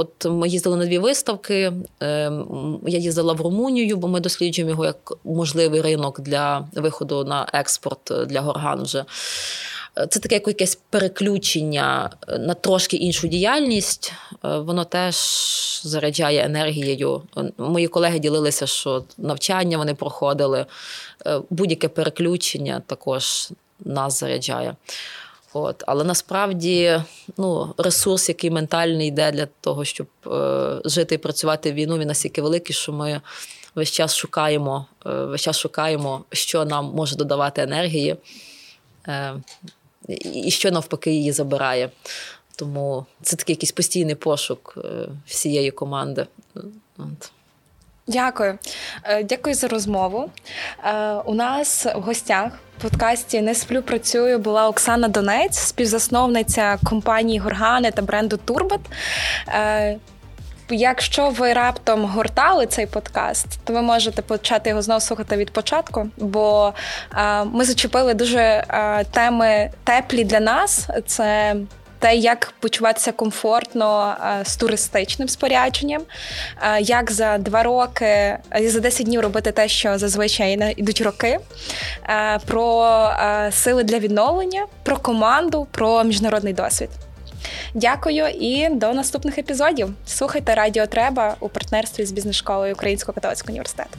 [0.00, 1.72] От ми їздили на дві виставки.
[2.00, 7.46] Ем, я їздила в Румунію, бо ми досліджуємо його як можливий ринок для виходу на
[7.52, 8.82] експорт для горган.
[8.82, 9.04] Вже
[10.08, 14.12] це таке якесь переключення на трошки іншу діяльність.
[14.44, 15.16] Е, воно теж
[15.84, 17.22] заряджає енергією.
[17.58, 20.66] Мої колеги ділилися, що навчання вони проходили.
[21.26, 23.48] Е, будь-яке переключення також
[23.84, 24.76] нас заряджає.
[25.62, 25.84] От.
[25.86, 27.02] Але насправді
[27.36, 32.08] ну, ресурс, який ментальний йде для того, щоб е, жити і працювати в війну, він
[32.08, 33.20] настільки великий, що ми
[33.74, 38.16] весь час шукаємо, е, весь час шукаємо, що нам може додавати енергії,
[39.08, 39.34] е,
[40.34, 41.90] і що навпаки її забирає.
[42.56, 46.26] Тому це такий якийсь постійний пошук е, всієї команди.
[46.98, 47.32] От.
[48.08, 48.58] Дякую.
[49.04, 50.30] Е, дякую за розмову.
[50.84, 57.38] Е, у нас в гостях в подкасті не сплю працюю була Оксана Донець, співзасновниця компанії
[57.38, 58.80] Горгани та бренду Турбат.
[59.48, 59.96] Е,
[60.70, 66.08] якщо ви раптом гортали цей подкаст, то ви можете почати його знову слухати від початку,
[66.16, 66.74] бо
[67.44, 68.64] ми зачепили дуже
[69.10, 70.88] теми теплі для нас.
[71.06, 71.56] Це
[71.98, 76.02] те, як почуватися комфортно е, з туристичним спорядженням,
[76.62, 81.38] е, як за два роки, е, за 10 днів робити те, що зазвичай йдуть роки,
[82.46, 83.10] про
[83.50, 86.90] сили для відновлення, про команду, про міжнародний досвід.
[87.74, 89.94] Дякую і до наступних епізодів.
[90.06, 93.98] Слухайте Радіо Треба у партнерстві з бізнес школою Українського католицького університету.